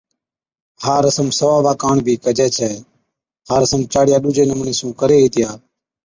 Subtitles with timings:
[0.83, 2.71] ھا رسم ثوابا ڪاڻ بِي ڪجَي ڇَي۔
[3.47, 5.49] ھا رسم چاڙِيا ڏُوجي نمُوني سُون ڪرھي ھِتيا